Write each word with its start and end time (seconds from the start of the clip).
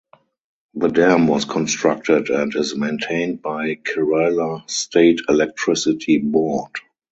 The 0.73 0.87
dam 0.87 1.27
was 1.27 1.45
constructed 1.45 2.29
and 2.31 2.55
is 2.55 2.75
maintained 2.75 3.43
by 3.43 3.75
Kerala 3.75 4.67
State 4.67 5.19
Electricity 5.29 6.17
Board. 6.17 6.71